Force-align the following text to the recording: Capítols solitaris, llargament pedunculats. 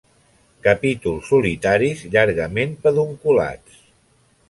Capítols 0.67 1.29
solitaris, 1.33 2.03
llargament 2.17 2.77
pedunculats. 2.87 3.81